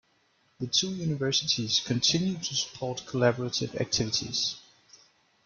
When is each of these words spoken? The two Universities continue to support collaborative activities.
The 0.59 0.65
two 0.65 0.89
Universities 0.95 1.79
continue 1.79 2.35
to 2.39 2.55
support 2.55 3.03
collaborative 3.05 3.79
activities. 3.79 4.55